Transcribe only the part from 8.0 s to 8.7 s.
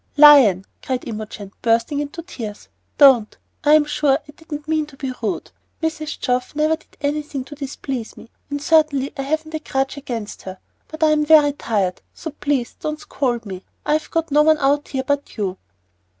me, and